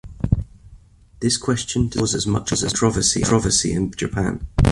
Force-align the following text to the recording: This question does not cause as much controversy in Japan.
This 1.19 1.37
question 1.37 1.87
does 1.87 2.25
not 2.25 2.47
cause 2.49 2.63
as 2.63 2.73
much 2.73 3.23
controversy 3.23 3.71
in 3.71 3.91
Japan. 3.91 4.47